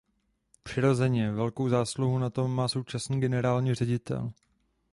[0.63, 4.31] Přirozeně, velkou zásluhu na tom má současný generální ředitel.